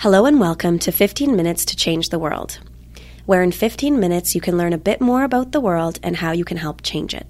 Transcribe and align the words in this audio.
Hello 0.00 0.26
and 0.26 0.38
welcome 0.38 0.78
to 0.80 0.92
15 0.92 1.34
Minutes 1.34 1.64
to 1.64 1.74
Change 1.74 2.10
the 2.10 2.18
World, 2.18 2.58
where 3.24 3.42
in 3.42 3.50
15 3.50 3.98
minutes 3.98 4.34
you 4.34 4.42
can 4.42 4.58
learn 4.58 4.74
a 4.74 4.78
bit 4.78 5.00
more 5.00 5.24
about 5.24 5.52
the 5.52 5.60
world 5.60 5.98
and 6.02 6.16
how 6.16 6.32
you 6.32 6.44
can 6.44 6.58
help 6.58 6.82
change 6.82 7.14
it. 7.14 7.26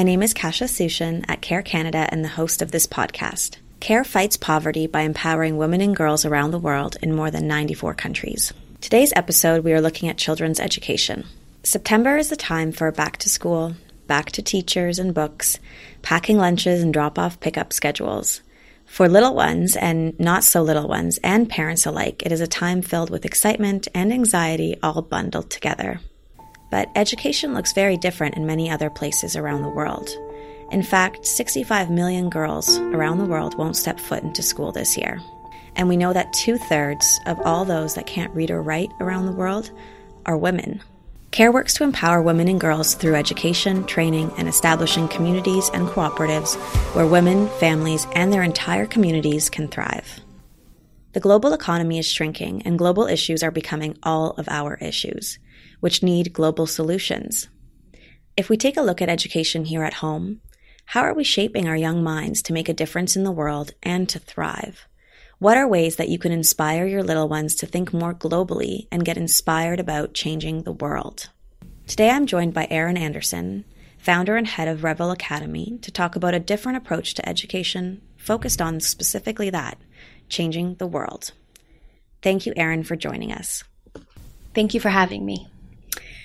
My 0.00 0.04
name 0.04 0.22
is 0.22 0.32
Kasha 0.32 0.64
Sushin 0.64 1.26
at 1.28 1.42
Care 1.42 1.60
Canada 1.60 2.08
and 2.10 2.24
the 2.24 2.28
host 2.28 2.62
of 2.62 2.70
this 2.70 2.86
podcast. 2.86 3.58
CARE 3.80 4.02
fights 4.02 4.38
poverty 4.38 4.86
by 4.86 5.02
empowering 5.02 5.58
women 5.58 5.82
and 5.82 5.94
girls 5.94 6.24
around 6.24 6.52
the 6.52 6.58
world 6.58 6.96
in 7.02 7.14
more 7.14 7.30
than 7.30 7.46
94 7.46 7.92
countries. 7.92 8.50
Today's 8.80 9.12
episode, 9.14 9.62
we 9.62 9.74
are 9.74 9.80
looking 9.82 10.08
at 10.08 10.16
children's 10.16 10.58
education. 10.58 11.26
September 11.64 12.16
is 12.16 12.30
the 12.30 12.36
time 12.36 12.72
for 12.72 12.90
back 12.90 13.18
to 13.18 13.28
school, 13.28 13.74
back 14.06 14.32
to 14.32 14.40
teachers 14.40 14.98
and 14.98 15.12
books, 15.12 15.58
packing 16.00 16.38
lunches 16.38 16.82
and 16.82 16.94
drop 16.94 17.18
off 17.18 17.38
pickup 17.40 17.70
schedules. 17.70 18.40
For 18.86 19.06
little 19.06 19.34
ones 19.34 19.76
and 19.76 20.18
not 20.18 20.44
so 20.44 20.62
little 20.62 20.88
ones 20.88 21.18
and 21.22 21.46
parents 21.46 21.84
alike, 21.84 22.22
it 22.24 22.32
is 22.32 22.40
a 22.40 22.46
time 22.46 22.80
filled 22.80 23.10
with 23.10 23.26
excitement 23.26 23.86
and 23.94 24.14
anxiety 24.14 24.78
all 24.82 25.02
bundled 25.02 25.50
together. 25.50 26.00
But 26.70 26.90
education 26.94 27.52
looks 27.52 27.72
very 27.72 27.96
different 27.96 28.36
in 28.36 28.46
many 28.46 28.70
other 28.70 28.90
places 28.90 29.36
around 29.36 29.62
the 29.62 29.68
world. 29.68 30.08
In 30.70 30.82
fact, 30.82 31.26
65 31.26 31.90
million 31.90 32.30
girls 32.30 32.78
around 32.78 33.18
the 33.18 33.24
world 33.24 33.58
won't 33.58 33.76
step 33.76 33.98
foot 33.98 34.22
into 34.22 34.42
school 34.42 34.70
this 34.70 34.96
year. 34.96 35.20
And 35.74 35.88
we 35.88 35.96
know 35.96 36.12
that 36.12 36.32
two 36.32 36.58
thirds 36.58 37.20
of 37.26 37.40
all 37.40 37.64
those 37.64 37.94
that 37.94 38.06
can't 38.06 38.34
read 38.34 38.50
or 38.50 38.62
write 38.62 38.90
around 39.00 39.26
the 39.26 39.32
world 39.32 39.70
are 40.26 40.36
women. 40.36 40.80
CARE 41.32 41.52
works 41.52 41.74
to 41.74 41.84
empower 41.84 42.22
women 42.22 42.48
and 42.48 42.60
girls 42.60 42.94
through 42.94 43.14
education, 43.14 43.84
training, 43.86 44.32
and 44.36 44.48
establishing 44.48 45.06
communities 45.08 45.70
and 45.72 45.86
cooperatives 45.88 46.56
where 46.94 47.06
women, 47.06 47.48
families, 47.60 48.06
and 48.14 48.32
their 48.32 48.42
entire 48.42 48.86
communities 48.86 49.48
can 49.48 49.68
thrive. 49.68 50.20
The 51.12 51.20
global 51.20 51.52
economy 51.52 51.98
is 51.98 52.06
shrinking, 52.10 52.62
and 52.62 52.78
global 52.78 53.06
issues 53.06 53.42
are 53.42 53.50
becoming 53.52 53.96
all 54.02 54.32
of 54.32 54.48
our 54.48 54.76
issues 54.76 55.38
which 55.80 56.02
need 56.02 56.32
global 56.32 56.66
solutions. 56.66 57.48
If 58.36 58.48
we 58.48 58.56
take 58.56 58.76
a 58.76 58.82
look 58.82 59.02
at 59.02 59.08
education 59.08 59.64
here 59.64 59.82
at 59.82 59.94
home, 59.94 60.40
how 60.86 61.02
are 61.02 61.14
we 61.14 61.24
shaping 61.24 61.68
our 61.68 61.76
young 61.76 62.02
minds 62.02 62.42
to 62.42 62.52
make 62.52 62.68
a 62.68 62.74
difference 62.74 63.16
in 63.16 63.24
the 63.24 63.32
world 63.32 63.72
and 63.82 64.08
to 64.08 64.18
thrive? 64.18 64.86
What 65.38 65.56
are 65.56 65.66
ways 65.66 65.96
that 65.96 66.08
you 66.08 66.18
can 66.18 66.32
inspire 66.32 66.86
your 66.86 67.02
little 67.02 67.28
ones 67.28 67.54
to 67.56 67.66
think 67.66 67.92
more 67.92 68.12
globally 68.12 68.88
and 68.92 69.04
get 69.04 69.16
inspired 69.16 69.80
about 69.80 70.14
changing 70.14 70.62
the 70.62 70.72
world? 70.72 71.30
Today 71.86 72.10
I'm 72.10 72.26
joined 72.26 72.54
by 72.54 72.66
Erin 72.70 72.96
Anderson, 72.96 73.64
founder 73.98 74.36
and 74.36 74.46
head 74.46 74.68
of 74.68 74.84
Revel 74.84 75.10
Academy, 75.10 75.78
to 75.82 75.90
talk 75.90 76.14
about 76.14 76.34
a 76.34 76.40
different 76.40 76.78
approach 76.78 77.14
to 77.14 77.28
education 77.28 78.02
focused 78.16 78.60
on 78.60 78.80
specifically 78.80 79.50
that 79.50 79.78
changing 80.28 80.76
the 80.76 80.86
world. 80.86 81.32
Thank 82.22 82.46
you, 82.46 82.52
Erin, 82.56 82.84
for 82.84 82.96
joining 82.96 83.32
us. 83.32 83.64
Thank 84.54 84.74
you 84.74 84.80
for 84.80 84.90
having 84.90 85.24
me. 85.24 85.49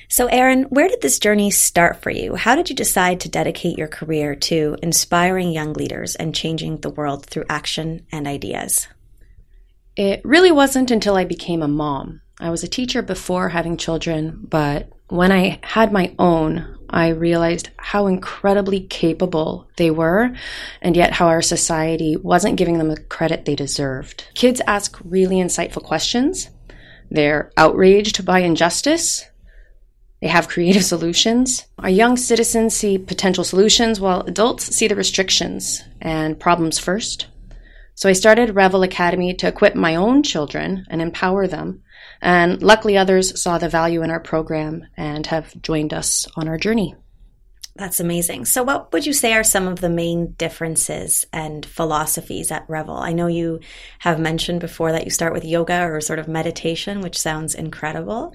So, 0.07 0.27
Erin, 0.27 0.63
where 0.63 0.87
did 0.87 1.01
this 1.01 1.19
journey 1.19 1.51
start 1.51 2.01
for 2.01 2.09
you? 2.09 2.35
How 2.35 2.55
did 2.55 2.69
you 2.69 2.75
decide 2.75 3.19
to 3.21 3.29
dedicate 3.29 3.77
your 3.77 3.87
career 3.87 4.35
to 4.35 4.77
inspiring 4.81 5.51
young 5.51 5.73
leaders 5.73 6.15
and 6.15 6.35
changing 6.35 6.77
the 6.77 6.89
world 6.89 7.25
through 7.25 7.45
action 7.49 8.05
and 8.11 8.27
ideas? 8.27 8.87
It 9.95 10.21
really 10.23 10.51
wasn't 10.51 10.91
until 10.91 11.15
I 11.15 11.25
became 11.25 11.61
a 11.61 11.67
mom. 11.67 12.21
I 12.39 12.49
was 12.49 12.63
a 12.63 12.67
teacher 12.67 13.01
before 13.01 13.49
having 13.49 13.77
children, 13.77 14.45
but 14.49 14.89
when 15.07 15.31
I 15.31 15.59
had 15.63 15.93
my 15.93 16.13
own, 16.19 16.77
I 16.89 17.09
realized 17.09 17.69
how 17.77 18.07
incredibly 18.07 18.81
capable 18.81 19.69
they 19.77 19.89
were, 19.89 20.35
and 20.81 20.95
yet 20.95 21.13
how 21.13 21.27
our 21.27 21.41
society 21.41 22.15
wasn't 22.17 22.57
giving 22.57 22.77
them 22.77 22.89
the 22.89 23.01
credit 23.01 23.45
they 23.45 23.55
deserved. 23.55 24.25
Kids 24.33 24.61
ask 24.67 24.99
really 25.03 25.37
insightful 25.37 25.83
questions. 25.83 26.49
They're 27.09 27.51
outraged 27.55 28.25
by 28.25 28.39
injustice, 28.39 29.25
they 30.25 30.29
have 30.29 30.47
creative 30.47 30.83
solutions. 30.83 31.67
Our 31.77 31.91
young 31.91 32.17
citizens 32.17 32.75
see 32.75 32.97
potential 32.97 33.43
solutions 33.43 33.99
while 33.99 34.21
adults 34.21 34.75
see 34.75 34.87
the 34.87 34.95
restrictions 34.95 35.83
and 36.01 36.39
problems 36.39 36.79
first. 36.79 37.27
So 37.93 38.09
I 38.09 38.13
started 38.13 38.55
Revel 38.55 38.81
Academy 38.81 39.35
to 39.35 39.47
equip 39.47 39.75
my 39.75 39.97
own 39.97 40.23
children 40.23 40.87
and 40.89 40.99
empower 40.99 41.45
them. 41.45 41.83
And 42.23 42.63
luckily, 42.63 42.97
others 42.97 43.39
saw 43.39 43.59
the 43.59 43.69
value 43.69 44.01
in 44.01 44.09
our 44.09 44.19
program 44.19 44.87
and 44.97 45.27
have 45.27 45.61
joined 45.61 45.93
us 45.93 46.25
on 46.35 46.47
our 46.47 46.57
journey. 46.57 46.95
That's 47.75 47.99
amazing. 47.99 48.45
So, 48.45 48.63
what 48.63 48.91
would 48.93 49.05
you 49.05 49.13
say 49.13 49.33
are 49.33 49.43
some 49.43 49.67
of 49.67 49.79
the 49.79 49.89
main 49.89 50.31
differences 50.39 51.25
and 51.33 51.63
philosophies 51.63 52.49
at 52.49 52.67
Revel? 52.67 52.95
I 52.97 53.13
know 53.13 53.27
you 53.27 53.59
have 53.99 54.17
mentioned 54.17 54.61
before 54.61 54.93
that 54.93 55.03
you 55.03 55.11
start 55.11 55.33
with 55.33 55.45
yoga 55.45 55.83
or 55.83 56.01
sort 56.01 56.17
of 56.17 56.27
meditation, 56.27 57.01
which 57.01 57.19
sounds 57.19 57.53
incredible. 57.53 58.33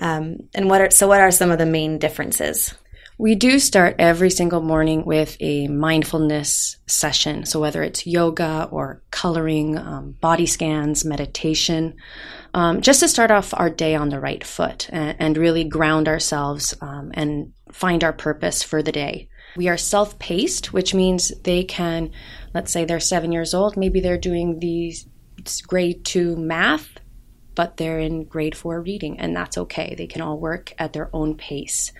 Um, 0.00 0.38
and 0.54 0.68
what 0.68 0.80
are 0.80 0.90
so? 0.90 1.08
What 1.08 1.20
are 1.20 1.30
some 1.30 1.50
of 1.50 1.58
the 1.58 1.66
main 1.66 1.98
differences? 1.98 2.74
We 3.20 3.34
do 3.34 3.58
start 3.58 3.96
every 3.98 4.30
single 4.30 4.60
morning 4.60 5.04
with 5.04 5.36
a 5.40 5.66
mindfulness 5.66 6.76
session. 6.86 7.46
So 7.46 7.60
whether 7.60 7.82
it's 7.82 8.06
yoga 8.06 8.68
or 8.70 9.02
coloring, 9.10 9.76
um, 9.76 10.12
body 10.20 10.46
scans, 10.46 11.04
meditation, 11.04 11.96
um, 12.54 12.80
just 12.80 13.00
to 13.00 13.08
start 13.08 13.32
off 13.32 13.52
our 13.54 13.70
day 13.70 13.96
on 13.96 14.10
the 14.10 14.20
right 14.20 14.44
foot 14.44 14.88
and, 14.92 15.16
and 15.18 15.36
really 15.36 15.64
ground 15.64 16.06
ourselves 16.06 16.74
um, 16.80 17.10
and 17.14 17.52
find 17.72 18.04
our 18.04 18.12
purpose 18.12 18.62
for 18.62 18.84
the 18.84 18.92
day. 18.92 19.28
We 19.56 19.66
are 19.68 19.76
self 19.76 20.16
paced, 20.20 20.72
which 20.72 20.94
means 20.94 21.32
they 21.42 21.64
can, 21.64 22.12
let's 22.54 22.70
say 22.70 22.84
they're 22.84 23.00
seven 23.00 23.32
years 23.32 23.52
old, 23.52 23.76
maybe 23.76 23.98
they're 23.98 24.16
doing 24.16 24.60
the 24.60 24.94
grade 25.66 26.04
two 26.04 26.36
math 26.36 26.88
but 27.58 27.76
they're 27.76 27.98
in 27.98 28.22
grade 28.22 28.56
four 28.56 28.80
reading, 28.80 29.18
and 29.18 29.34
that's 29.34 29.58
okay. 29.58 29.96
They 29.98 30.06
can 30.06 30.22
all 30.22 30.38
work 30.38 30.72
at 30.78 30.92
their 30.92 31.10
own 31.12 31.34
pace. 31.34 31.90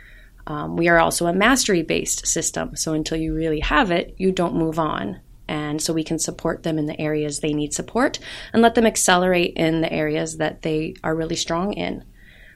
Um, 0.47 0.77
we 0.77 0.87
are 0.87 1.01
also 1.01 1.27
a 1.27 1.33
mastery 1.33 1.83
based 1.83 2.29
system, 2.29 2.77
so 2.77 2.93
until 2.93 3.19
you 3.19 3.35
really 3.35 3.59
have 3.59 3.91
it, 3.91 4.15
you 4.19 4.31
don't 4.31 4.55
move 4.55 4.79
on. 4.79 5.19
And 5.49 5.83
so 5.83 5.93
we 5.93 6.05
can 6.05 6.21
support 6.21 6.63
them 6.63 6.79
in 6.79 6.87
the 6.87 7.01
areas 7.01 7.41
they 7.41 7.55
need 7.55 7.75
support 7.75 8.21
and 8.53 8.63
let 8.63 8.77
them 8.77 8.87
accelerate 8.87 9.55
in 9.57 9.81
the 9.81 9.93
areas 9.93 10.37
that 10.37 10.63
they 10.63 10.95
are 11.03 11.17
really 11.17 11.35
strong 11.35 11.73
in. 11.73 12.05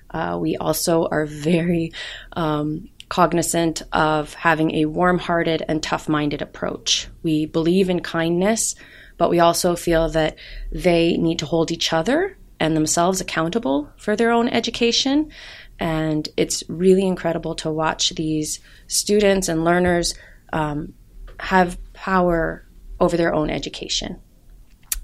Uh, 0.08 0.38
we 0.40 0.56
also 0.56 1.08
are 1.10 1.26
very 1.26 1.90
um, 2.34 2.88
cognizant 3.08 3.82
of 3.92 4.34
having 4.34 4.76
a 4.76 4.84
warm 4.84 5.18
hearted 5.18 5.64
and 5.68 5.82
tough 5.82 6.08
minded 6.08 6.40
approach. 6.40 7.08
We 7.24 7.46
believe 7.46 7.90
in 7.90 7.98
kindness, 7.98 8.76
but 9.18 9.28
we 9.28 9.40
also 9.40 9.74
feel 9.74 10.08
that 10.10 10.36
they 10.70 11.16
need 11.16 11.40
to 11.40 11.46
hold 11.46 11.72
each 11.72 11.92
other 11.92 12.36
and 12.62 12.76
themselves 12.76 13.20
accountable 13.20 13.90
for 13.96 14.14
their 14.14 14.30
own 14.30 14.48
education. 14.48 15.32
And 15.80 16.28
it's 16.36 16.62
really 16.68 17.04
incredible 17.04 17.56
to 17.56 17.72
watch 17.72 18.10
these 18.10 18.60
students 18.86 19.48
and 19.48 19.64
learners 19.64 20.14
um, 20.52 20.94
have 21.40 21.76
power 21.92 22.64
over 23.00 23.16
their 23.16 23.34
own 23.34 23.50
education. 23.50 24.20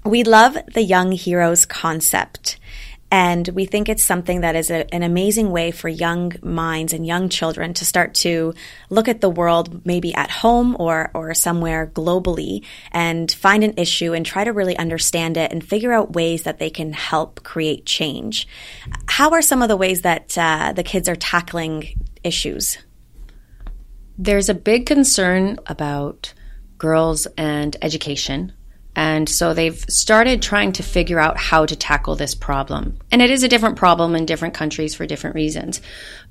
We 0.05 0.23
love 0.23 0.57
the 0.73 0.81
Young 0.81 1.11
Heroes 1.11 1.65
concept. 1.65 2.57
And 3.11 3.47
we 3.49 3.65
think 3.65 3.89
it's 3.89 4.03
something 4.03 4.41
that 4.41 4.55
is 4.55 4.69
a, 4.69 4.93
an 4.93 5.01
amazing 5.01 5.49
way 5.49 5.71
for 5.71 5.89
young 5.89 6.33
minds 6.43 6.93
and 6.93 7.05
young 7.05 7.29
children 7.29 7.73
to 7.75 7.85
start 7.85 8.13
to 8.15 8.53
look 8.89 9.07
at 9.07 9.21
the 9.21 9.29
world 9.29 9.85
maybe 9.85 10.13
at 10.13 10.29
home 10.29 10.75
or, 10.79 11.09
or 11.15 11.33
somewhere 11.33 11.87
globally 11.87 12.63
and 12.91 13.31
find 13.31 13.63
an 13.63 13.73
issue 13.77 14.13
and 14.13 14.25
try 14.25 14.43
to 14.43 14.53
really 14.53 14.77
understand 14.77 15.37
it 15.37 15.51
and 15.51 15.63
figure 15.63 15.91
out 15.91 16.13
ways 16.13 16.43
that 16.43 16.59
they 16.59 16.69
can 16.69 16.93
help 16.93 17.43
create 17.43 17.85
change. 17.85 18.47
How 19.07 19.31
are 19.31 19.41
some 19.41 19.63
of 19.63 19.69
the 19.69 19.77
ways 19.77 20.01
that 20.01 20.37
uh, 20.37 20.73
the 20.73 20.83
kids 20.83 21.09
are 21.09 21.15
tackling 21.15 21.99
issues? 22.23 22.77
There's 24.19 24.49
a 24.49 24.53
big 24.53 24.85
concern 24.85 25.57
about 25.65 26.33
girls 26.77 27.25
and 27.37 27.75
education 27.81 28.53
And 28.99 29.29
so 29.29 29.53
they've 29.53 29.79
started 29.87 30.41
trying 30.41 30.73
to 30.73 30.83
figure 30.83 31.21
out 31.21 31.37
how 31.37 31.65
to 31.65 31.73
tackle 31.73 32.17
this 32.17 32.35
problem. 32.35 32.99
And 33.13 33.21
it 33.21 33.29
is 33.29 33.43
a 33.43 33.47
different 33.47 33.77
problem 33.77 34.13
in 34.13 34.25
different 34.25 34.53
countries 34.53 34.93
for 34.93 35.05
different 35.05 35.37
reasons. 35.37 35.79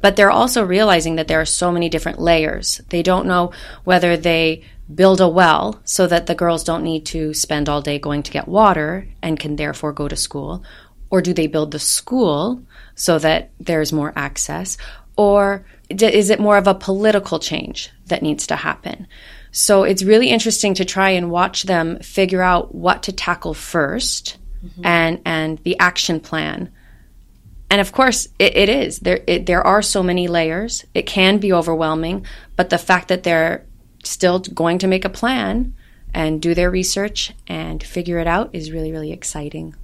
But 0.03 0.17
they're 0.17 0.31
also 0.31 0.63
realizing 0.63 1.17
that 1.17 1.29
there 1.29 1.41
are 1.41 1.47
so 1.47 1.73
many 1.73 1.89
different 1.89 2.21
layers. 2.21 2.83
They 2.91 3.03
don't 3.03 3.27
know 3.27 3.53
whether 3.85 4.19
they 4.19 4.65
build 4.95 5.23
a 5.23 5.29
well 5.31 5.81
so 5.85 6.07
that 6.09 6.27
the 6.27 6.35
girls 6.35 6.63
don't 6.63 6.85
need 6.85 7.07
to 7.07 7.33
spend 7.33 7.71
all 7.71 7.81
day 7.81 7.99
going 7.99 8.23
to 8.25 8.33
get 8.33 8.47
water 8.47 9.09
and 9.23 9.41
can 9.41 9.57
therefore 9.57 9.95
go 9.95 10.07
to 10.07 10.15
school? 10.15 10.63
Or 11.09 11.23
do 11.23 11.33
they 11.33 11.47
build 11.47 11.71
the 11.71 11.79
school 11.79 12.63
so 12.95 13.19
that 13.19 13.51
there's 13.59 13.95
more 13.95 14.13
access? 14.15 14.77
Or 15.17 15.65
is 15.89 16.29
it 16.29 16.39
more 16.39 16.59
of 16.59 16.67
a 16.67 16.75
political 16.75 17.39
change 17.39 17.89
that 18.09 18.21
needs 18.21 18.47
to 18.49 18.57
happen? 18.57 19.07
So 19.51 19.85
it's 19.85 20.03
really 20.03 20.31
interesting 20.31 20.75
to 20.75 20.85
try 20.85 21.11
and 21.11 21.31
watch 21.31 21.65
them 21.65 21.99
figure 22.01 22.43
out 22.43 22.75
what 22.75 23.03
to 23.05 23.13
tackle 23.13 23.55
1st 23.55 24.37
mm-hmm. 24.65 24.87
and 24.87 25.21
and 25.25 25.59
the 25.61 25.79
action 25.79 26.21
plan. 26.21 26.71
And 27.71 27.81
of 27.81 27.93
course, 27.93 28.29
it, 28.39 28.57
it 28.57 28.69
is 28.69 29.01
there. 29.01 29.21
It, 29.27 29.47
there 29.47 29.67
are 29.67 29.83
so 29.83 30.03
many 30.03 30.27
layers. 30.29 30.85
It 30.95 31.07
can 31.07 31.39
be 31.39 31.53
overwhelming, 31.53 32.27
but 32.57 32.71
the 32.71 32.79
fact 32.79 33.09
that 33.09 33.23
they're 33.23 33.67
still 34.05 34.39
going 34.39 34.79
to 34.79 34.87
make 34.87 35.05
a 35.05 35.11
plan 35.11 35.75
and 36.15 36.41
do 36.41 36.55
their 36.55 36.71
research 36.71 37.35
and 37.47 37.83
figure 37.83 38.19
it 38.19 38.27
out 38.27 38.51
is 38.55 38.73
really 38.73 38.93
really 38.93 39.13
exciting. 39.13 39.75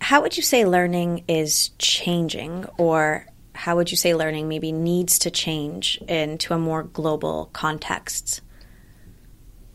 How 0.00 0.22
would 0.22 0.36
you 0.36 0.42
say 0.42 0.64
learning 0.64 1.24
is 1.28 1.70
changing, 1.78 2.64
or 2.78 3.26
how 3.60 3.76
would 3.76 3.90
you 3.90 3.96
say 3.96 4.14
learning 4.14 4.48
maybe 4.48 4.72
needs 4.72 5.18
to 5.18 5.30
change 5.30 5.98
into 6.08 6.54
a 6.54 6.58
more 6.58 6.82
global 6.82 7.50
context? 7.52 8.40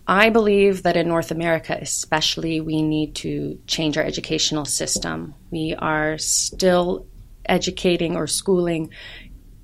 I 0.08 0.32
believe 0.32 0.82
that 0.84 0.98
in 0.98 1.08
North 1.08 1.30
America, 1.30 1.78
especially, 1.80 2.62
we 2.62 2.82
need 2.82 3.14
to 3.18 3.60
change 3.68 3.96
our 3.96 4.04
educational 4.04 4.66
system. 4.66 5.36
We 5.52 5.76
are 5.78 6.18
still 6.18 7.06
educating 7.46 8.16
or 8.16 8.26
schooling 8.26 8.90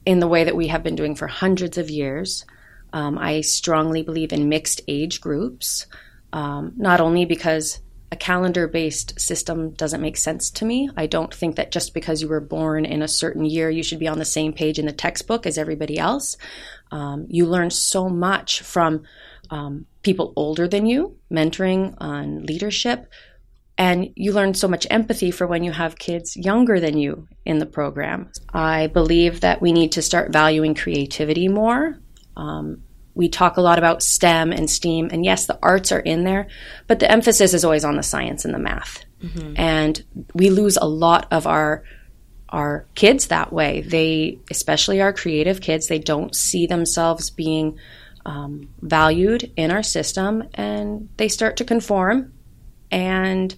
in 0.05 0.19
the 0.19 0.27
way 0.27 0.43
that 0.43 0.55
we 0.55 0.67
have 0.67 0.83
been 0.83 0.95
doing 0.95 1.15
for 1.15 1.25
hundreds 1.25 1.79
of 1.79 1.89
years. 1.89 2.45
Um, 2.93 3.17
I 3.17 3.41
strongly 3.41 4.03
believe 4.03 4.33
in 4.33 4.49
mixed 4.49 4.81
age 4.87 5.19
groups, 5.19 5.87
um, 6.31 6.73
not 6.77 7.01
only 7.01 7.25
because 7.25 7.79
a 8.11 8.15
calendar 8.17 8.67
based 8.67 9.19
system 9.19 9.71
doesn't 9.71 10.01
make 10.01 10.17
sense 10.17 10.51
to 10.51 10.65
me. 10.65 10.89
I 10.97 11.07
don't 11.07 11.33
think 11.33 11.55
that 11.55 11.71
just 11.71 11.93
because 11.93 12.21
you 12.21 12.27
were 12.27 12.41
born 12.41 12.83
in 12.83 13.01
a 13.01 13.07
certain 13.07 13.45
year, 13.45 13.69
you 13.69 13.83
should 13.83 13.99
be 13.99 14.07
on 14.07 14.19
the 14.19 14.25
same 14.25 14.51
page 14.51 14.77
in 14.77 14.85
the 14.85 14.91
textbook 14.91 15.45
as 15.45 15.57
everybody 15.57 15.97
else. 15.97 16.35
Um, 16.91 17.25
you 17.29 17.45
learn 17.45 17.69
so 17.69 18.09
much 18.09 18.61
from 18.61 19.03
um, 19.49 19.85
people 20.03 20.33
older 20.35 20.67
than 20.67 20.85
you, 20.85 21.17
mentoring 21.31 21.95
on 21.99 22.45
leadership, 22.45 23.07
and 23.77 24.09
you 24.15 24.33
learn 24.33 24.53
so 24.53 24.67
much 24.67 24.85
empathy 24.89 25.31
for 25.31 25.47
when 25.47 25.63
you 25.63 25.71
have 25.71 25.97
kids 25.97 26.35
younger 26.35 26.79
than 26.79 26.97
you 26.97 27.27
in 27.45 27.59
the 27.59 27.65
program. 27.65 28.29
I 28.53 28.87
believe 28.87 29.39
that 29.41 29.61
we 29.61 29.71
need 29.71 29.93
to 29.93 30.01
start 30.01 30.33
valuing 30.33 30.75
creativity 30.75 31.47
more. 31.47 31.97
Um, 32.35 32.83
we 33.13 33.29
talk 33.29 33.57
a 33.57 33.61
lot 33.61 33.77
about 33.77 34.01
STEM 34.01 34.51
and 34.51 34.69
STEAM, 34.69 35.09
and 35.11 35.25
yes, 35.25 35.45
the 35.45 35.59
arts 35.61 35.91
are 35.91 35.99
in 35.99 36.23
there, 36.23 36.47
but 36.87 36.99
the 36.99 37.11
emphasis 37.11 37.53
is 37.53 37.65
always 37.65 37.83
on 37.83 37.97
the 37.97 38.03
science 38.03 38.45
and 38.45 38.53
the 38.53 38.59
math. 38.59 39.03
Mm-hmm. 39.21 39.53
And 39.57 40.03
we 40.33 40.49
lose 40.49 40.77
a 40.77 40.87
lot 40.87 41.27
of 41.31 41.47
our 41.47 41.83
our 42.49 42.85
kids 42.95 43.27
that 43.27 43.53
way. 43.53 43.81
They, 43.81 44.39
especially 44.49 44.99
our 44.99 45.13
creative 45.13 45.61
kids, 45.61 45.87
they 45.87 45.99
don't 45.99 46.35
see 46.35 46.67
themselves 46.67 47.29
being 47.29 47.79
um, 48.25 48.69
valued 48.81 49.51
in 49.55 49.71
our 49.71 49.83
system, 49.83 50.43
and 50.53 51.09
they 51.17 51.27
start 51.27 51.57
to 51.57 51.65
conform. 51.65 52.33
And 52.91 53.55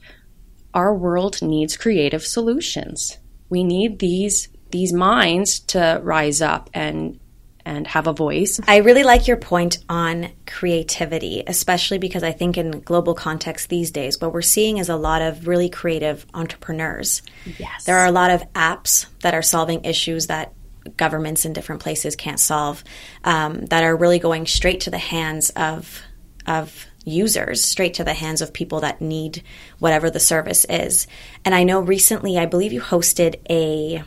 our 0.73 0.93
world 0.93 1.41
needs 1.41 1.77
creative 1.77 2.23
solutions. 2.23 3.17
We 3.49 3.63
need 3.63 3.99
these 3.99 4.49
these 4.71 4.91
minds 4.91 5.59
to 5.59 5.99
rise 6.03 6.41
up 6.41 6.69
and 6.73 7.19
and 7.65 7.87
have 7.87 8.07
a 8.07 8.13
voice. 8.13 8.59
I 8.67 8.77
really 8.77 9.03
like 9.03 9.27
your 9.27 9.37
point 9.37 9.79
on 9.89 10.29
creativity, 10.45 11.43
especially 11.45 11.97
because 11.97 12.23
I 12.23 12.31
think 12.31 12.57
in 12.57 12.81
global 12.81 13.13
context 13.13 13.69
these 13.69 13.91
days, 13.91 14.19
what 14.19 14.33
we're 14.33 14.41
seeing 14.41 14.77
is 14.77 14.89
a 14.89 14.95
lot 14.95 15.21
of 15.21 15.47
really 15.47 15.69
creative 15.69 16.25
entrepreneurs. 16.33 17.21
Yes. 17.57 17.85
There 17.85 17.97
are 17.97 18.07
a 18.07 18.11
lot 18.11 18.31
of 18.31 18.41
apps 18.53 19.07
that 19.21 19.33
are 19.33 19.41
solving 19.41 19.85
issues 19.85 20.27
that 20.27 20.53
governments 20.97 21.45
in 21.45 21.53
different 21.53 21.81
places 21.81 22.15
can't 22.15 22.39
solve, 22.39 22.83
um, 23.23 23.65
that 23.67 23.83
are 23.83 23.95
really 23.95 24.19
going 24.19 24.45
straight 24.45 24.81
to 24.81 24.91
the 24.91 24.97
hands 24.97 25.49
of 25.51 26.01
of 26.45 26.87
users 27.05 27.63
straight 27.63 27.95
to 27.95 28.03
the 28.03 28.13
hands 28.13 28.41
of 28.41 28.53
people 28.53 28.81
that 28.81 29.01
need 29.01 29.43
whatever 29.79 30.09
the 30.09 30.19
service 30.19 30.65
is. 30.69 31.07
And 31.45 31.53
I 31.53 31.63
know 31.63 31.79
recently, 31.79 32.37
I 32.37 32.45
believe 32.45 32.73
you 32.73 32.81
hosted 32.81 33.35
a 33.49 34.03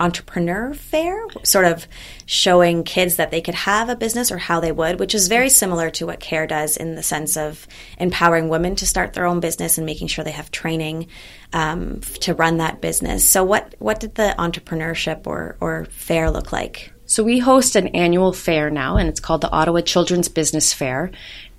entrepreneur 0.00 0.74
fair, 0.74 1.26
sort 1.44 1.66
of 1.66 1.86
showing 2.26 2.82
kids 2.82 3.16
that 3.16 3.30
they 3.30 3.40
could 3.40 3.54
have 3.54 3.88
a 3.88 3.96
business 3.96 4.32
or 4.32 4.38
how 4.38 4.58
they 4.58 4.72
would, 4.72 4.98
which 4.98 5.14
is 5.14 5.28
very 5.28 5.50
similar 5.50 5.90
to 5.90 6.06
what 6.06 6.20
CARE 6.20 6.46
does 6.46 6.76
in 6.76 6.94
the 6.94 7.02
sense 7.02 7.36
of 7.36 7.68
empowering 7.98 8.48
women 8.48 8.74
to 8.76 8.86
start 8.86 9.12
their 9.12 9.26
own 9.26 9.40
business 9.40 9.76
and 9.78 9.86
making 9.86 10.08
sure 10.08 10.24
they 10.24 10.30
have 10.30 10.50
training 10.50 11.06
um, 11.52 12.00
to 12.20 12.34
run 12.34 12.56
that 12.56 12.80
business. 12.80 13.28
So, 13.28 13.44
what 13.44 13.74
what 13.78 14.00
did 14.00 14.14
the 14.14 14.34
entrepreneurship 14.38 15.26
or 15.26 15.56
or 15.60 15.84
fair 15.90 16.30
look 16.30 16.52
like? 16.52 16.92
So 17.06 17.24
we 17.24 17.40
host 17.40 17.74
an 17.74 17.88
annual 17.88 18.32
fair 18.32 18.70
now, 18.70 18.96
and 18.96 19.08
it's 19.08 19.18
called 19.18 19.40
the 19.40 19.50
Ottawa 19.50 19.80
Children's 19.80 20.28
Business 20.28 20.72
Fair, 20.72 21.10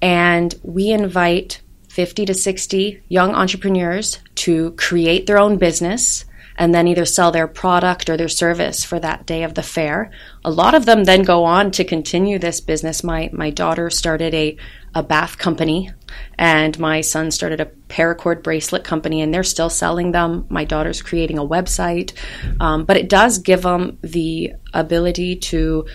and 0.02 0.56
we 0.64 0.92
invite 0.92 1.62
50 1.90 2.26
to 2.28 2.34
60 2.34 3.04
young 3.10 3.36
entrepreneurs 3.36 4.20
to 4.36 4.72
create 4.72 5.28
their 5.28 5.38
own 5.38 5.58
business 5.58 6.24
and 6.62 6.76
then 6.76 6.88
either 6.88 7.06
sell 7.06 7.32
their 7.32 7.48
product 7.48 8.08
or 8.08 8.16
their 8.16 8.30
service 8.30 8.84
for 8.84 9.00
that 9.00 9.26
day 9.26 9.42
of 9.42 9.56
the 9.56 9.64
fair. 9.64 10.12
A 10.46 10.52
lot 10.52 10.76
of 10.76 10.86
them 10.86 11.06
then 11.06 11.24
go 11.24 11.44
on 11.44 11.72
to 11.72 11.84
continue 11.84 12.38
this 12.38 12.62
business. 12.62 13.04
My 13.04 13.32
my 13.34 13.50
daughter 13.50 13.90
started 13.90 14.36
a 14.36 14.58
a 14.94 15.02
bath 15.02 15.40
company 15.40 15.90
and 16.38 16.78
my 16.78 17.02
son 17.02 17.32
started 17.32 17.62
a 17.62 17.72
paracord 17.90 18.44
bracelet 18.44 18.84
company 18.84 19.22
and 19.22 19.34
they're 19.34 19.42
still 19.42 19.72
selling 19.72 20.12
them. 20.12 20.46
My 20.50 20.64
daughter's 20.64 21.02
creating 21.02 21.40
a 21.40 21.48
website. 21.48 22.14
Um, 22.60 22.86
but 22.86 22.98
it 22.98 23.10
does 23.10 23.40
give 23.40 23.64
them 23.64 23.98
the 24.04 24.54
ability 24.72 25.38
to 25.38 25.88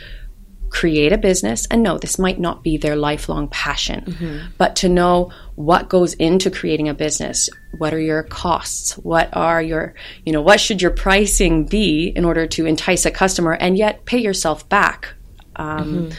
create 0.78 1.12
a 1.12 1.18
business 1.18 1.66
and 1.70 1.82
no 1.82 1.96
this 1.96 2.18
might 2.18 2.38
not 2.38 2.62
be 2.62 2.76
their 2.76 2.96
lifelong 2.96 3.48
passion. 3.48 4.04
Mm-hmm. 4.06 4.46
but 4.58 4.76
to 4.76 4.88
know 4.88 5.30
what 5.54 5.88
goes 5.88 6.12
into 6.14 6.50
creating 6.50 6.88
a 6.88 6.94
business 6.94 7.48
what 7.78 7.94
are 7.94 8.00
your 8.00 8.22
costs? 8.22 8.92
What 8.98 9.28
are 9.32 9.62
your 9.62 9.94
you 10.24 10.32
know 10.32 10.42
what 10.42 10.60
should 10.60 10.82
your 10.82 10.90
pricing 10.90 11.64
be 11.64 12.08
in 12.08 12.24
order 12.24 12.46
to 12.46 12.66
entice 12.66 13.06
a 13.06 13.10
customer 13.10 13.52
and 13.52 13.76
yet 13.76 14.04
pay 14.04 14.18
yourself 14.18 14.68
back? 14.68 15.14
Um, 15.56 15.94
mm-hmm. 15.94 16.18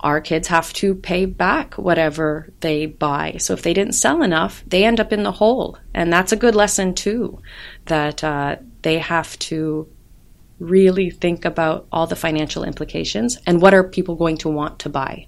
our 0.00 0.20
kids 0.20 0.48
have 0.48 0.72
to 0.74 0.94
pay 0.94 1.24
back 1.26 1.74
whatever 1.74 2.52
they 2.60 2.86
buy. 2.86 3.36
So 3.38 3.54
if 3.54 3.62
they 3.62 3.74
didn't 3.74 3.94
sell 3.94 4.22
enough 4.22 4.62
they 4.66 4.84
end 4.84 5.00
up 5.00 5.12
in 5.12 5.22
the 5.22 5.32
hole. 5.32 5.78
And 5.94 6.12
that's 6.12 6.32
a 6.32 6.36
good 6.36 6.54
lesson 6.54 6.94
too 6.94 7.40
that 7.86 8.22
uh, 8.24 8.56
they 8.82 8.98
have 8.98 9.38
to 9.50 9.88
really 10.58 11.10
think 11.10 11.44
about 11.44 11.86
all 11.92 12.06
the 12.06 12.16
financial 12.16 12.64
implications 12.64 13.38
and 13.46 13.60
what 13.60 13.74
are 13.74 13.84
people 13.84 14.16
going 14.16 14.36
to 14.38 14.48
want 14.48 14.80
to 14.80 14.88
buy. 14.88 15.26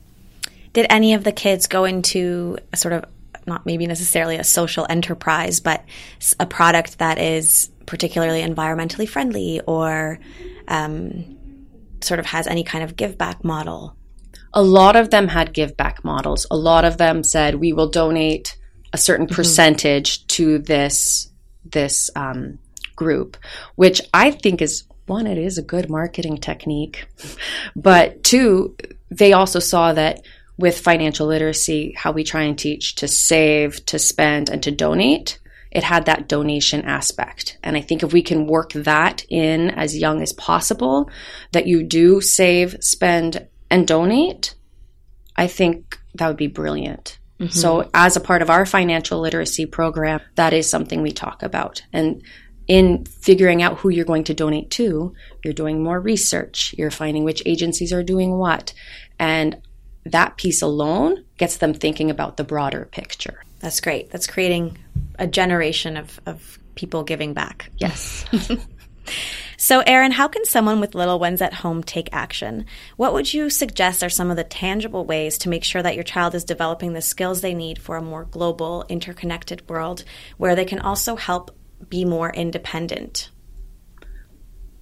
Did 0.73 0.87
any 0.91 1.15
of 1.15 1.25
the 1.25 1.33
kids 1.33 1.67
go 1.67 1.85
into 1.85 2.59
a 2.73 2.77
sort 2.77 2.95
of 2.95 3.05
not 3.47 3.67
maybe 3.67 3.87
necessarily 3.87 4.37
a 4.37 4.45
social 4.45 4.87
enterprise, 4.89 5.61
but 5.61 5.85
a 6.39 6.47
product 6.47 6.99
that 6.99 7.19
is 7.19 7.71
particularly 7.87 8.43
environmentally 8.43 9.09
friendly 9.09 9.61
or 9.67 10.21
um, 10.69 11.39
sort 12.01 12.21
of 12.21 12.27
has 12.27 12.47
any 12.47 12.65
kind 12.65 12.85
of 12.85 12.97
give 12.97 13.19
back 13.19 13.45
model? 13.45 13.97
A 14.53 14.63
lot 14.63 14.97
of 14.97 15.11
them 15.11 15.29
had 15.29 15.53
give 15.53 15.77
back 15.77 16.05
models. 16.05 16.47
A 16.51 16.57
lot 16.57 16.85
of 16.85 16.99
them 16.99 17.23
said 17.23 17.55
we 17.55 17.73
will 17.73 17.89
donate 17.89 18.57
a 18.93 18.99
certain 18.99 19.27
mm-hmm. 19.27 19.37
percentage 19.37 20.27
to 20.29 20.59
this 20.59 21.31
this 21.65 22.11
um, 22.17 22.59
group, 22.97 23.37
which 23.77 24.01
I 24.13 24.31
think 24.31 24.61
is 24.63 24.85
one, 25.11 25.27
it 25.27 25.37
is 25.37 25.59
a 25.59 25.63
good 25.63 25.91
marketing 25.91 26.39
technique. 26.39 27.07
But 27.77 28.25
two, 28.25 28.77
they 29.11 29.35
also 29.35 29.59
saw 29.59 29.93
that 29.93 30.23
with 30.57 30.79
financial 30.79 31.27
literacy, 31.27 31.95
how 31.97 32.13
we 32.13 32.25
try 32.25 32.43
and 32.43 32.59
teach 32.59 32.95
to 32.97 33.09
save, 33.09 33.85
to 33.87 33.99
spend, 33.99 34.49
and 34.49 34.63
to 34.63 34.71
donate, 34.71 35.39
it 35.71 35.85
had 35.85 36.07
that 36.07 36.29
donation 36.29 36.83
aspect. 36.83 37.59
And 37.63 37.77
I 37.77 37.81
think 37.81 38.03
if 38.03 38.13
we 38.13 38.23
can 38.23 38.47
work 38.47 38.73
that 38.73 39.25
in 39.29 39.71
as 39.71 39.97
young 39.97 40.21
as 40.21 40.33
possible, 40.33 41.11
that 41.53 41.67
you 41.67 41.83
do 41.83 42.21
save, 42.21 42.77
spend, 42.81 43.47
and 43.71 43.87
donate, 43.87 44.55
I 45.37 45.47
think 45.47 45.99
that 46.15 46.29
would 46.29 46.37
be 46.37 46.49
brilliant. 46.49 47.19
Mm-hmm. 47.39 47.53
So, 47.53 47.89
as 47.95 48.17
a 48.17 48.21
part 48.21 48.43
of 48.43 48.51
our 48.51 48.67
financial 48.67 49.21
literacy 49.21 49.65
program, 49.65 50.21
that 50.35 50.53
is 50.53 50.69
something 50.69 51.01
we 51.01 51.13
talk 51.13 51.43
about. 51.43 51.83
And 51.91 52.23
in 52.71 53.05
figuring 53.05 53.65
out 53.65 53.79
who 53.79 53.89
you're 53.89 54.05
going 54.05 54.23
to 54.23 54.33
donate 54.33 54.71
to, 54.71 55.13
you're 55.43 55.53
doing 55.53 55.83
more 55.83 55.99
research, 55.99 56.73
you're 56.79 56.93
finding 56.93 57.25
which 57.25 57.43
agencies 57.45 57.93
are 57.93 58.05
doing 58.05 58.39
what. 58.39 58.73
And 59.19 59.61
that 60.05 60.37
piece 60.37 60.63
alone 60.63 61.25
gets 61.37 61.57
them 61.57 61.75
thinking 61.75 62.13
about 62.13 62.37
the 62.37 62.45
broader 62.45 62.89
picture. 62.93 63.43
That's 63.59 63.81
great. 63.81 64.13
That's 64.13 64.29
creating 64.29 64.79
a 65.19 65.27
generation 65.27 65.97
of, 65.97 66.21
of 66.27 66.61
people 66.77 67.03
giving 67.03 67.35
back. 67.35 67.73
Yes. 67.79 68.25
so, 69.57 69.81
Erin, 69.81 70.13
how 70.13 70.29
can 70.29 70.45
someone 70.45 70.79
with 70.79 70.95
little 70.95 71.19
ones 71.19 71.43
at 71.43 71.53
home 71.53 71.83
take 71.83 72.09
action? 72.13 72.67
What 72.97 73.15
would 73.15 73.35
you 73.35 73.51
suggest 73.51 74.05
are 74.05 74.09
some 74.09 74.31
of 74.31 74.37
the 74.37 74.45
tangible 74.45 75.05
ways 75.05 75.39
to 75.39 75.49
make 75.49 75.65
sure 75.65 75.83
that 75.83 75.97
your 75.97 76.05
child 76.05 76.37
is 76.37 76.45
developing 76.45 76.93
the 76.93 77.03
skills 77.03 77.41
they 77.41 77.53
need 77.53 77.83
for 77.83 77.97
a 77.97 78.03
more 78.03 78.27
global, 78.27 78.85
interconnected 78.89 79.69
world 79.69 80.05
where 80.37 80.55
they 80.55 80.65
can 80.65 80.79
also 80.79 81.17
help 81.17 81.51
be 81.89 82.05
more 82.05 82.31
independent? 82.31 83.31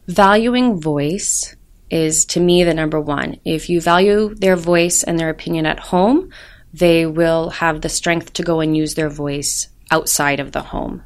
Valuing 0.07 0.81
voice 0.81 1.57
is 1.91 2.25
to 2.27 2.41
me 2.41 2.65
the 2.65 2.75
number 2.75 3.01
one. 3.01 3.41
If 3.45 3.69
you 3.69 3.81
value 3.81 4.35
their 4.35 4.57
voice 4.57 5.03
and 5.03 5.19
their 5.19 5.31
opinion 5.31 5.67
at 5.67 5.79
home, 5.79 6.31
they 6.73 7.07
will 7.07 7.51
have 7.51 7.81
the 7.81 7.89
strength 7.89 8.33
to 8.35 8.43
go 8.43 8.61
and 8.61 8.77
use 8.77 8.95
their 8.95 9.09
voice 9.09 9.69
outside 9.91 10.41
of 10.41 10.53
the 10.53 10.63
home. 10.63 11.03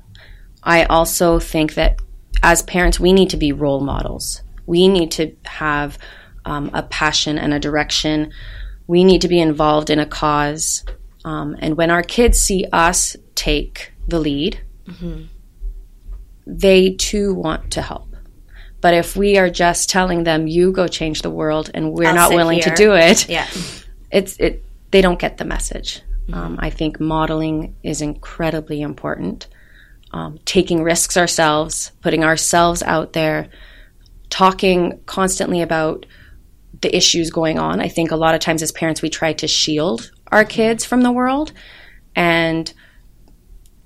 I 0.63 0.85
also 0.85 1.39
think 1.39 1.75
that 1.75 2.01
as 2.43 2.63
parents, 2.63 2.99
we 2.99 3.13
need 3.13 3.31
to 3.31 3.37
be 3.37 3.53
role 3.53 3.81
models. 3.81 4.43
We 4.67 4.89
need 4.89 5.13
to 5.13 5.37
have 5.45 5.99
um, 6.45 6.71
a 6.73 6.83
passion 6.83 7.39
and 7.39 7.55
a 7.55 7.61
direction. 7.61 8.33
We 8.87 9.05
need 9.05 9.23
to 9.23 9.29
be 9.29 9.41
involved 9.41 9.91
in 9.91 9.99
a 9.99 10.07
cause. 10.07 10.85
Um, 11.25 11.57
and 11.61 11.77
when 11.77 11.91
our 11.91 12.03
kids 12.03 12.41
see 12.41 12.67
us 12.73 13.17
take 13.35 13.93
the 14.09 14.19
lead, 14.19 14.61
mm-hmm. 14.87 15.25
They 16.47 16.95
too 16.95 17.35
want 17.35 17.73
to 17.73 17.83
help. 17.83 18.09
But 18.81 18.95
if 18.95 19.17
we 19.17 19.39
are 19.39 19.49
just 19.49 19.91
telling 19.91 20.25
them, 20.25 20.47
"You 20.47 20.73
go 20.73 20.89
change 20.89 21.23
the 21.23 21.31
world," 21.31 21.71
and 21.73 21.93
we're 21.93 22.09
I'll 22.09 22.15
not 22.15 22.31
willing 22.31 22.61
here. 22.61 22.71
to 22.71 22.75
do 22.75 22.95
it, 22.95 23.29
yeah, 23.29 23.47
it's 24.11 24.37
it. 24.39 24.65
They 24.91 25.01
don't 25.01 25.19
get 25.19 25.39
the 25.39 25.45
message. 25.45 26.03
Mm-hmm. 26.27 26.35
Um, 26.35 26.59
I 26.61 26.71
think 26.71 27.01
modeling 27.01 27.77
is 27.83 28.03
incredibly 28.03 28.81
important. 28.81 29.47
Um, 30.11 30.39
taking 30.45 30.83
risks 30.83 31.17
ourselves, 31.17 31.93
putting 32.03 32.23
ourselves 32.23 32.83
out 32.83 33.13
there, 33.15 33.49
talking 34.29 35.01
constantly 35.07 35.63
about 35.63 36.05
the 36.83 36.95
issues 36.95 37.31
going 37.31 37.59
on. 37.59 37.81
I 37.81 37.89
think 37.89 38.11
a 38.11 38.17
lot 38.17 38.35
of 38.35 38.41
times 38.41 38.63
as 38.63 38.73
parents, 38.73 39.01
we 39.01 39.09
try 39.09 39.33
to 39.35 39.47
shield 39.47 40.11
our 40.31 40.45
kids 40.45 40.85
from 40.85 41.03
the 41.03 41.13
world, 41.13 41.53
and 42.17 42.73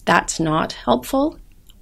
that's 0.05 0.41
not 0.41 0.73
helpful. 0.73 1.39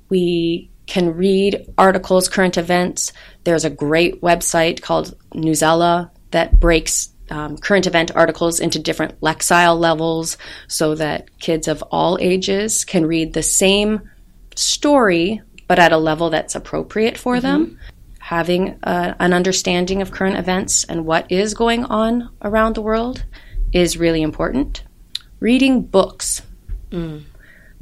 We 0.08 0.70
can 0.86 1.14
read 1.14 1.72
articles, 1.78 2.28
current 2.28 2.58
events. 2.58 3.12
There's 3.44 3.64
a 3.64 3.70
great 3.70 4.20
website 4.20 4.82
called 4.82 5.14
Newsela 5.32 6.10
that 6.30 6.60
breaks 6.60 7.10
um, 7.30 7.56
current 7.56 7.86
event 7.86 8.14
articles 8.14 8.60
into 8.60 8.78
different 8.78 9.18
lexile 9.20 9.78
levels 9.78 10.36
so 10.68 10.94
that 10.96 11.38
kids 11.38 11.68
of 11.68 11.82
all 11.90 12.18
ages 12.20 12.84
can 12.84 13.06
read 13.06 13.32
the 13.32 13.42
same 13.42 14.02
story 14.56 15.40
but 15.66 15.78
at 15.78 15.92
a 15.92 15.96
level 15.96 16.30
that's 16.30 16.54
appropriate 16.54 17.16
for 17.16 17.36
mm-hmm. 17.36 17.46
them. 17.46 17.78
Having 18.18 18.78
a, 18.82 19.16
an 19.18 19.32
understanding 19.32 20.02
of 20.02 20.10
current 20.10 20.36
events 20.36 20.84
and 20.84 21.04
what 21.04 21.30
is 21.30 21.54
going 21.54 21.84
on 21.84 22.30
around 22.42 22.74
the 22.74 22.82
world 22.82 23.24
is 23.72 23.98
really 23.98 24.22
important. 24.22 24.82
Reading 25.40 25.82
books. 25.82 26.42
Mm. 26.90 27.24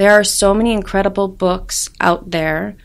There 0.02 0.18
are 0.18 0.24
so 0.24 0.52
many 0.52 0.72
incredible 0.72 1.28
books 1.28 1.88
out 2.00 2.32
there 2.32 2.76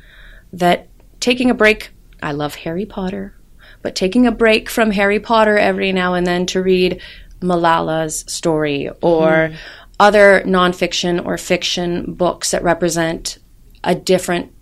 that 0.53 0.88
taking 1.19 1.50
a 1.50 1.55
break, 1.55 1.89
I 2.21 2.31
love 2.31 2.53
Harry 2.53 2.86
Potter, 2.86 3.36
but 3.81 3.95
taking 3.95 4.27
a 4.27 4.31
break 4.31 4.69
from 4.69 4.91
Harry 4.91 5.19
Potter 5.19 5.57
every 5.57 5.91
now 5.91 6.13
and 6.13 6.27
then 6.27 6.45
to 6.45 6.62
read 6.62 7.01
Malala's 7.41 8.24
story 8.27 8.91
or 9.01 9.50
mm. 9.50 9.55
other 10.00 10.43
nonfiction 10.45 11.25
or 11.25 11.39
fiction 11.39 12.13
books 12.13 12.51
that 12.51 12.62
represent 12.62 13.39
a 13.83 13.95
different 13.95 14.53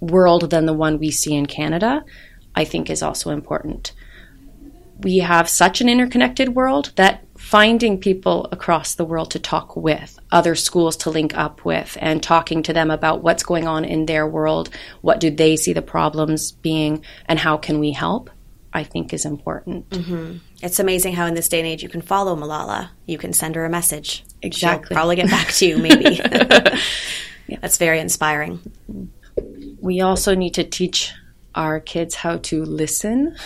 world 0.00 0.48
than 0.48 0.64
the 0.64 0.72
one 0.72 0.98
we 0.98 1.10
see 1.10 1.34
in 1.34 1.44
Canada, 1.44 2.06
I 2.54 2.64
think 2.64 2.88
is 2.88 3.02
also 3.02 3.32
important. 3.32 3.92
We 5.00 5.18
have 5.18 5.46
such 5.46 5.82
an 5.82 5.90
interconnected 5.90 6.54
world 6.54 6.90
that 6.96 7.22
finding 7.48 7.98
people 7.98 8.46
across 8.52 8.94
the 8.94 9.06
world 9.06 9.30
to 9.30 9.38
talk 9.38 9.74
with, 9.74 10.18
other 10.30 10.54
schools 10.54 10.98
to 10.98 11.08
link 11.08 11.34
up 11.34 11.64
with, 11.64 11.96
and 11.98 12.22
talking 12.22 12.62
to 12.62 12.74
them 12.74 12.90
about 12.90 13.22
what's 13.22 13.42
going 13.42 13.66
on 13.66 13.86
in 13.86 14.04
their 14.04 14.26
world, 14.26 14.68
what 15.00 15.18
do 15.18 15.30
they 15.30 15.56
see 15.56 15.72
the 15.72 15.80
problems 15.80 16.52
being, 16.52 17.02
and 17.24 17.38
how 17.38 17.56
can 17.56 17.78
we 17.78 17.90
help, 17.90 18.28
I 18.74 18.84
think 18.84 19.14
is 19.14 19.24
important. 19.24 19.88
Mm-hmm. 19.88 20.36
It's 20.60 20.78
amazing 20.78 21.14
how 21.14 21.24
in 21.24 21.32
this 21.32 21.48
day 21.48 21.60
and 21.60 21.66
age 21.66 21.82
you 21.82 21.88
can 21.88 22.02
follow 22.02 22.36
Malala. 22.36 22.90
You 23.06 23.16
can 23.16 23.32
send 23.32 23.54
her 23.54 23.64
a 23.64 23.70
message. 23.70 24.24
Exactly. 24.42 24.88
She'll 24.88 24.94
probably 24.94 25.16
get 25.16 25.30
back 25.30 25.48
to 25.52 25.66
you, 25.66 25.78
maybe. 25.88 26.20
yeah. 27.46 27.58
That's 27.62 27.78
very 27.78 27.98
inspiring. 27.98 28.60
We 29.80 30.02
also 30.02 30.34
need 30.34 30.52
to 30.54 30.64
teach 30.64 31.14
our 31.54 31.80
kids 31.80 32.14
how 32.14 32.36
to 32.36 32.62
listen 32.66 33.36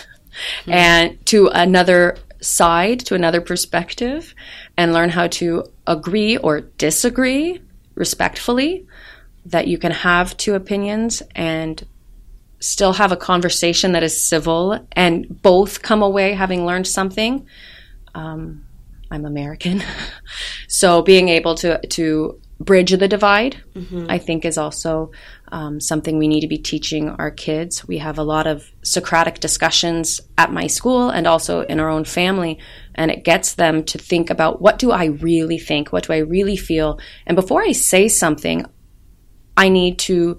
mm-hmm. 0.65 0.71
and 0.71 1.25
to 1.27 1.47
another 1.47 2.17
side, 2.43 2.99
to 3.01 3.15
another 3.15 3.41
perspective, 3.41 4.35
and 4.77 4.93
learn 4.93 5.09
how 5.09 5.27
to 5.27 5.63
agree 5.87 6.37
or 6.37 6.61
disagree 6.61 7.61
respectfully. 7.95 8.85
That 9.45 9.67
you 9.67 9.77
can 9.77 9.91
have 9.91 10.37
two 10.37 10.55
opinions 10.55 11.21
and 11.35 11.85
still 12.59 12.93
have 12.93 13.11
a 13.11 13.17
conversation 13.17 13.91
that 13.91 14.03
is 14.03 14.25
civil 14.25 14.87
and 14.93 15.41
both 15.41 15.81
come 15.81 16.01
away 16.01 16.33
having 16.33 16.65
learned 16.65 16.87
something. 16.87 17.45
Um, 18.15 18.63
I'm 19.11 19.25
American, 19.25 19.83
so 20.67 21.01
being 21.01 21.29
able 21.29 21.55
to 21.55 21.79
to 21.87 22.39
bridge 22.59 22.93
of 22.93 22.99
the 22.99 23.07
divide, 23.07 23.61
mm-hmm. 23.75 24.05
I 24.09 24.17
think, 24.17 24.45
is 24.45 24.57
also 24.57 25.11
um, 25.51 25.79
something 25.79 26.17
we 26.17 26.27
need 26.27 26.41
to 26.41 26.47
be 26.47 26.57
teaching 26.57 27.09
our 27.09 27.31
kids. 27.31 27.87
We 27.87 27.97
have 27.97 28.17
a 28.17 28.23
lot 28.23 28.47
of 28.47 28.71
Socratic 28.83 29.39
discussions 29.39 30.21
at 30.37 30.51
my 30.51 30.67
school 30.67 31.09
and 31.09 31.27
also 31.27 31.61
in 31.61 31.79
our 31.79 31.89
own 31.89 32.05
family, 32.05 32.59
and 32.95 33.11
it 33.11 33.23
gets 33.23 33.55
them 33.55 33.83
to 33.85 33.97
think 33.97 34.29
about 34.29 34.61
what 34.61 34.79
do 34.79 34.91
I 34.91 35.05
really 35.05 35.59
think? 35.59 35.91
What 35.91 36.07
do 36.07 36.13
I 36.13 36.17
really 36.17 36.55
feel? 36.55 36.99
And 37.25 37.35
before 37.35 37.61
I 37.61 37.71
say 37.71 38.07
something, 38.07 38.65
I 39.57 39.69
need 39.69 39.99
to 39.99 40.37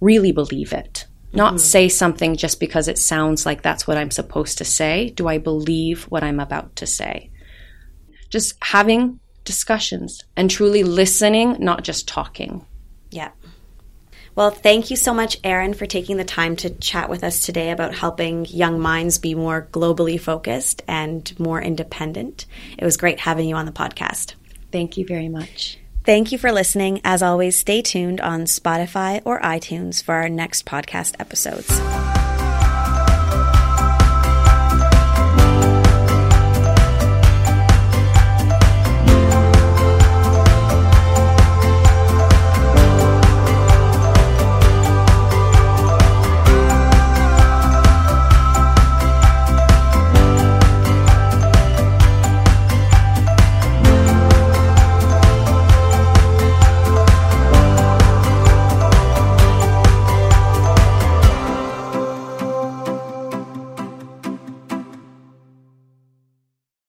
really 0.00 0.32
believe 0.32 0.72
it. 0.72 1.06
Not 1.32 1.54
mm-hmm. 1.54 1.58
say 1.58 1.88
something 1.88 2.36
just 2.36 2.60
because 2.60 2.88
it 2.88 2.98
sounds 2.98 3.46
like 3.46 3.62
that's 3.62 3.86
what 3.86 3.96
I'm 3.96 4.10
supposed 4.10 4.58
to 4.58 4.64
say. 4.64 5.10
Do 5.10 5.28
I 5.28 5.38
believe 5.38 6.04
what 6.04 6.22
I'm 6.22 6.40
about 6.40 6.76
to 6.76 6.86
say? 6.86 7.30
Just 8.28 8.54
having 8.62 9.18
discussions 9.44 10.24
and 10.36 10.50
truly 10.50 10.82
listening, 10.82 11.56
not 11.58 11.84
just 11.84 12.08
talking. 12.08 12.64
Yeah. 13.10 13.30
Well, 14.34 14.50
thank 14.50 14.90
you 14.90 14.96
so 14.96 15.12
much, 15.12 15.38
Erin, 15.44 15.74
for 15.74 15.84
taking 15.84 16.16
the 16.16 16.24
time 16.24 16.56
to 16.56 16.70
chat 16.70 17.10
with 17.10 17.22
us 17.22 17.42
today 17.42 17.70
about 17.70 17.94
helping 17.94 18.46
young 18.46 18.80
minds 18.80 19.18
be 19.18 19.34
more 19.34 19.68
globally 19.72 20.18
focused 20.18 20.82
and 20.88 21.38
more 21.38 21.60
independent. 21.60 22.46
It 22.78 22.84
was 22.84 22.96
great 22.96 23.20
having 23.20 23.46
you 23.46 23.56
on 23.56 23.66
the 23.66 23.72
podcast. 23.72 24.34
Thank 24.70 24.96
you 24.96 25.06
very 25.06 25.28
much. 25.28 25.78
Thank 26.04 26.32
you 26.32 26.38
for 26.38 26.50
listening. 26.50 27.00
As 27.04 27.22
always, 27.22 27.56
stay 27.56 27.82
tuned 27.82 28.20
on 28.20 28.44
Spotify 28.44 29.20
or 29.24 29.38
iTunes 29.40 30.02
for 30.02 30.14
our 30.14 30.30
next 30.30 30.64
podcast 30.64 31.14
episodes. 31.20 31.68